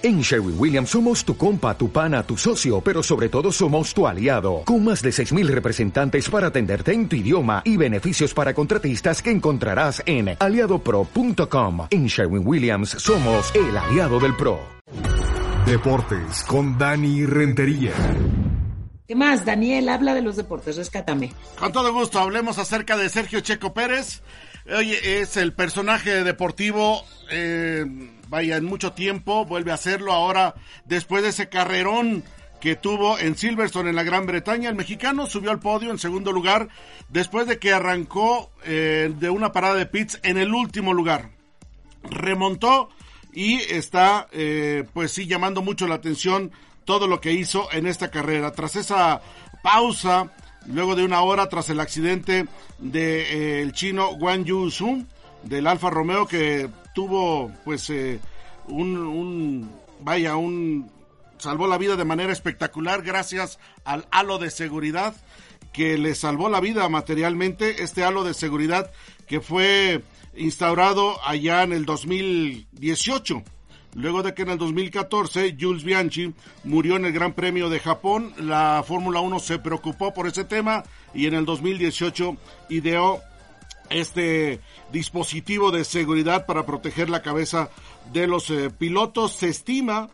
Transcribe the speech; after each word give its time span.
En 0.00 0.20
Sherwin 0.20 0.54
Williams 0.56 0.90
somos 0.90 1.24
tu 1.24 1.36
compa, 1.36 1.76
tu 1.76 1.90
pana, 1.90 2.22
tu 2.22 2.36
socio, 2.36 2.80
pero 2.80 3.02
sobre 3.02 3.28
todo 3.28 3.50
somos 3.50 3.92
tu 3.92 4.06
aliado, 4.06 4.62
con 4.64 4.84
más 4.84 5.02
de 5.02 5.10
6.000 5.10 5.48
representantes 5.48 6.30
para 6.30 6.46
atenderte 6.48 6.92
en 6.92 7.08
tu 7.08 7.16
idioma 7.16 7.62
y 7.64 7.76
beneficios 7.76 8.32
para 8.32 8.54
contratistas 8.54 9.20
que 9.20 9.32
encontrarás 9.32 10.00
en 10.06 10.36
aliadopro.com. 10.38 11.88
En 11.90 12.06
Sherwin 12.06 12.46
Williams 12.46 12.90
somos 12.90 13.52
el 13.56 13.76
aliado 13.76 14.20
del 14.20 14.36
PRO. 14.36 14.60
Deportes 15.66 16.44
con 16.44 16.78
Dani 16.78 17.26
Rentería. 17.26 17.92
¿Qué 19.08 19.16
más, 19.16 19.44
Daniel? 19.44 19.88
Habla 19.88 20.14
de 20.14 20.22
los 20.22 20.36
deportes, 20.36 20.76
rescátame. 20.76 21.32
Con 21.58 21.72
todo 21.72 21.92
gusto, 21.92 22.20
hablemos 22.20 22.58
acerca 22.58 22.96
de 22.96 23.08
Sergio 23.08 23.40
Checo 23.40 23.74
Pérez. 23.74 24.22
Oye, 24.76 25.20
es 25.22 25.38
el 25.38 25.54
personaje 25.54 26.24
deportivo, 26.24 27.02
eh, 27.30 27.86
vaya, 28.28 28.56
en 28.58 28.66
mucho 28.66 28.92
tiempo, 28.92 29.46
vuelve 29.46 29.70
a 29.70 29.74
hacerlo 29.74 30.12
ahora 30.12 30.54
después 30.84 31.22
de 31.22 31.30
ese 31.30 31.48
carrerón 31.48 32.22
que 32.60 32.76
tuvo 32.76 33.18
en 33.18 33.36
Silverstone 33.36 33.90
en 33.90 33.96
la 33.96 34.02
Gran 34.02 34.26
Bretaña. 34.26 34.68
El 34.68 34.74
mexicano 34.74 35.26
subió 35.26 35.50
al 35.50 35.60
podio 35.60 35.90
en 35.90 35.98
segundo 35.98 36.32
lugar 36.32 36.68
después 37.08 37.46
de 37.46 37.58
que 37.58 37.72
arrancó 37.72 38.50
eh, 38.64 39.10
de 39.18 39.30
una 39.30 39.52
parada 39.52 39.74
de 39.74 39.86
pits 39.86 40.20
en 40.22 40.36
el 40.36 40.52
último 40.52 40.92
lugar. 40.92 41.30
Remontó 42.02 42.90
y 43.32 43.56
está, 43.72 44.28
eh, 44.32 44.84
pues 44.92 45.12
sí, 45.12 45.26
llamando 45.26 45.62
mucho 45.62 45.86
la 45.86 45.94
atención 45.94 46.52
todo 46.84 47.06
lo 47.06 47.22
que 47.22 47.32
hizo 47.32 47.68
en 47.72 47.86
esta 47.86 48.10
carrera. 48.10 48.52
Tras 48.52 48.76
esa 48.76 49.22
pausa, 49.62 50.30
luego 50.68 50.94
de 50.94 51.04
una 51.04 51.22
hora 51.22 51.48
tras 51.48 51.70
el 51.70 51.80
accidente 51.80 52.46
del 52.78 52.92
de, 52.92 53.62
eh, 53.62 53.72
chino 53.72 54.10
Wang 54.10 54.44
Yu 54.44 54.70
del 55.42 55.66
Alfa 55.66 55.90
Romeo 55.90 56.26
que 56.26 56.68
tuvo 56.94 57.50
pues 57.64 57.88
eh, 57.90 58.20
un, 58.66 58.96
un, 58.96 59.70
vaya 60.00 60.36
un 60.36 60.90
salvó 61.38 61.66
la 61.66 61.78
vida 61.78 61.96
de 61.96 62.04
manera 62.04 62.32
espectacular 62.32 63.02
gracias 63.02 63.58
al 63.84 64.06
halo 64.10 64.38
de 64.38 64.50
seguridad 64.50 65.14
que 65.72 65.96
le 65.98 66.14
salvó 66.14 66.48
la 66.48 66.60
vida 66.60 66.88
materialmente. 66.88 67.82
Este 67.82 68.04
halo 68.04 68.24
de 68.24 68.34
seguridad 68.34 68.90
que 69.26 69.40
fue 69.40 70.02
instaurado 70.34 71.24
allá 71.24 71.62
en 71.62 71.72
el 71.72 71.84
2018 71.84 73.42
Luego 73.94 74.22
de 74.22 74.34
que 74.34 74.42
en 74.42 74.50
el 74.50 74.58
2014 74.58 75.56
Jules 75.58 75.82
Bianchi 75.82 76.34
murió 76.64 76.96
en 76.96 77.04
el 77.04 77.12
Gran 77.12 77.32
Premio 77.32 77.68
de 77.68 77.80
Japón, 77.80 78.32
la 78.38 78.84
Fórmula 78.86 79.20
1 79.20 79.40
se 79.40 79.58
preocupó 79.58 80.12
por 80.12 80.26
ese 80.26 80.44
tema 80.44 80.84
y 81.14 81.26
en 81.26 81.34
el 81.34 81.44
2018 81.44 82.36
ideó 82.68 83.20
este 83.90 84.60
dispositivo 84.92 85.70
de 85.70 85.84
seguridad 85.84 86.46
para 86.46 86.66
proteger 86.66 87.08
la 87.08 87.22
cabeza 87.22 87.70
de 88.12 88.26
los 88.26 88.50
eh, 88.50 88.70
pilotos. 88.70 89.32
Se 89.32 89.48
estima 89.48 90.10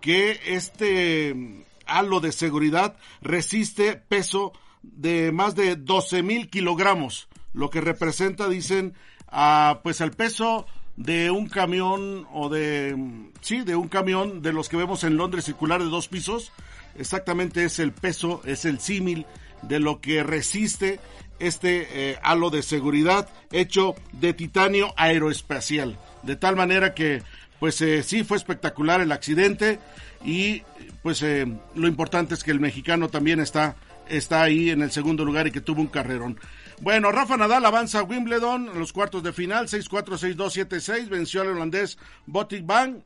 que 0.00 0.40
este 0.46 1.34
mm, 1.34 1.62
halo 1.86 2.20
de 2.20 2.32
seguridad 2.32 2.96
resiste 3.20 3.96
peso 3.96 4.52
de 4.82 5.32
más 5.32 5.54
de 5.54 5.76
12 5.76 6.22
mil 6.22 6.48
kilogramos, 6.48 7.28
lo 7.52 7.70
que 7.70 7.80
representa, 7.80 8.48
dicen, 8.48 8.94
a, 9.26 9.80
pues 9.82 10.00
el 10.00 10.12
peso 10.12 10.66
de 10.98 11.30
un 11.30 11.48
camión 11.48 12.26
o 12.32 12.48
de, 12.48 12.96
sí, 13.40 13.60
de 13.60 13.76
un 13.76 13.88
camión 13.88 14.42
de 14.42 14.52
los 14.52 14.68
que 14.68 14.76
vemos 14.76 15.04
en 15.04 15.16
Londres 15.16 15.44
circular 15.44 15.80
de 15.80 15.88
dos 15.88 16.08
pisos. 16.08 16.52
Exactamente 16.96 17.64
es 17.64 17.78
el 17.78 17.92
peso, 17.92 18.42
es 18.44 18.64
el 18.64 18.80
símil 18.80 19.24
de 19.62 19.78
lo 19.78 20.00
que 20.00 20.24
resiste 20.24 20.98
este 21.38 21.86
eh, 22.10 22.18
halo 22.22 22.50
de 22.50 22.62
seguridad 22.62 23.28
hecho 23.52 23.94
de 24.12 24.34
titanio 24.34 24.92
aeroespacial. 24.96 25.96
De 26.24 26.34
tal 26.34 26.56
manera 26.56 26.94
que, 26.94 27.22
pues 27.60 27.80
eh, 27.80 28.02
sí, 28.02 28.24
fue 28.24 28.36
espectacular 28.36 29.00
el 29.00 29.12
accidente 29.12 29.78
y 30.24 30.62
pues 31.04 31.22
eh, 31.22 31.46
lo 31.76 31.86
importante 31.86 32.34
es 32.34 32.42
que 32.42 32.50
el 32.50 32.58
mexicano 32.58 33.08
también 33.08 33.38
está, 33.38 33.76
está 34.08 34.42
ahí 34.42 34.70
en 34.70 34.82
el 34.82 34.90
segundo 34.90 35.24
lugar 35.24 35.46
y 35.46 35.52
que 35.52 35.60
tuvo 35.60 35.80
un 35.80 35.86
carrerón. 35.86 36.40
Bueno, 36.80 37.10
Rafa 37.10 37.36
Nadal 37.36 37.66
avanza 37.66 37.98
a 37.98 38.02
Wimbledon 38.04 38.68
en 38.68 38.78
los 38.78 38.92
cuartos 38.92 39.24
de 39.24 39.32
final, 39.32 39.66
6-4, 39.66 40.36
6-2, 40.36 40.68
7-6, 40.68 41.08
venció 41.08 41.40
al 41.40 41.48
holandés 41.48 41.98
Botic 42.26 42.64
Bang. 42.64 43.02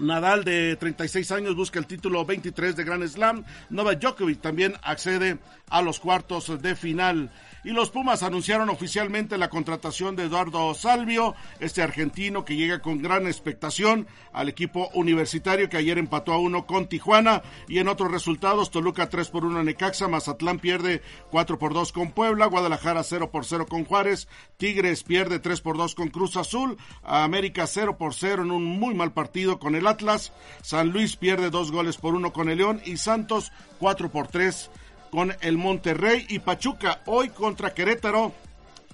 Nadal 0.00 0.44
de 0.44 0.76
36 0.76 1.30
años 1.32 1.54
busca 1.54 1.78
el 1.78 1.86
título 1.86 2.24
23 2.24 2.74
de 2.74 2.84
Grand 2.84 3.06
Slam. 3.06 3.44
Novak 3.68 4.00
Djokovic 4.00 4.40
también 4.40 4.74
accede 4.82 5.38
a 5.68 5.82
los 5.82 6.00
cuartos 6.00 6.60
de 6.60 6.74
final 6.74 7.30
y 7.64 7.70
los 7.70 7.90
Pumas 7.90 8.22
anunciaron 8.22 8.70
oficialmente 8.70 9.38
la 9.38 9.50
contratación 9.50 10.16
de 10.16 10.24
Eduardo 10.24 10.72
Salvio, 10.74 11.34
este 11.58 11.82
argentino 11.82 12.44
que 12.44 12.56
llega 12.56 12.80
con 12.80 13.02
gran 13.02 13.26
expectación 13.26 14.06
al 14.32 14.48
equipo 14.48 14.88
universitario 14.94 15.68
que 15.68 15.76
ayer 15.76 15.98
empató 15.98 16.32
a 16.32 16.38
uno 16.38 16.66
con 16.66 16.88
Tijuana 16.88 17.42
y 17.68 17.78
en 17.78 17.88
otros 17.88 18.10
resultados 18.10 18.70
Toluca 18.70 19.08
3 19.08 19.28
por 19.28 19.44
1 19.44 19.60
en 19.60 19.66
Necaxa, 19.66 20.08
Mazatlán 20.08 20.58
pierde 20.58 21.02
4 21.30 21.58
por 21.58 21.74
2 21.74 21.92
con 21.92 22.12
Puebla, 22.12 22.46
Guadalajara 22.46 23.02
0 23.02 23.30
por 23.30 23.44
0 23.44 23.66
con 23.68 23.84
Juárez, 23.84 24.28
Tigres 24.56 25.02
pierde 25.02 25.38
3 25.38 25.60
por 25.60 25.76
2 25.76 25.94
con 25.94 26.08
Cruz 26.08 26.36
Azul, 26.36 26.78
América 27.02 27.66
0 27.66 27.98
por 27.98 28.14
0 28.14 28.44
en 28.44 28.50
un 28.50 28.64
muy 28.64 28.94
mal 28.94 29.12
partido 29.12 29.58
con 29.58 29.74
el 29.74 29.86
Atlas, 29.90 30.32
San 30.62 30.88
Luis 30.88 31.16
pierde 31.16 31.50
2 31.50 31.70
goles 31.70 31.96
por 31.96 32.14
1 32.14 32.32
con 32.32 32.48
el 32.48 32.58
León 32.58 32.80
y 32.84 32.96
Santos 32.96 33.52
4 33.78 34.10
por 34.10 34.28
3 34.28 34.70
con 35.10 35.34
el 35.40 35.58
Monterrey 35.58 36.24
y 36.28 36.38
Pachuca 36.38 37.02
hoy 37.06 37.30
contra 37.30 37.74
Querétaro, 37.74 38.32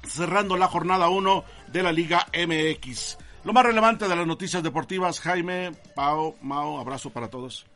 cerrando 0.03 0.57
la 0.57 0.67
jornada 0.67 1.09
1 1.09 1.45
de 1.69 1.83
la 1.83 1.93
Liga 1.93 2.27
MX. 2.33 3.19
Lo 3.45 3.53
más 3.53 3.65
relevante 3.65 4.09
de 4.09 4.17
las 4.17 4.27
noticias 4.27 4.62
deportivas, 4.62 5.21
Jaime, 5.21 5.73
Pau, 5.95 6.37
Mao, 6.41 6.81
abrazo 6.81 7.11
para 7.11 7.28
todos. 7.28 7.67